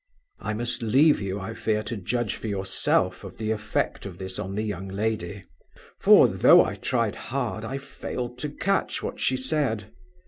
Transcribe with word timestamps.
"I 0.39 0.55
must 0.55 0.81
leave 0.81 1.21
you, 1.21 1.39
I 1.39 1.53
fear, 1.53 1.83
to 1.83 1.95
judge 1.95 2.33
for 2.33 2.47
yourself 2.47 3.23
of 3.23 3.37
the 3.37 3.51
effect 3.51 4.07
of 4.07 4.17
this 4.17 4.39
on 4.39 4.55
the 4.55 4.63
young 4.63 4.87
lady; 4.87 5.43
for, 5.99 6.27
though 6.27 6.65
I 6.65 6.73
tried 6.73 7.15
hard, 7.15 7.63
I 7.63 7.77
failed 7.77 8.39
to 8.39 8.49
catch 8.49 9.03
what 9.03 9.19
she 9.19 9.37
said. 9.37 9.93